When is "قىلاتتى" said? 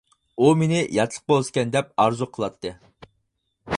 2.39-2.73